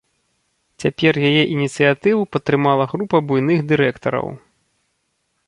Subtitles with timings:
[0.83, 4.27] Цяпер яе ініцыятыву падтрымала група буйных дырэктараў.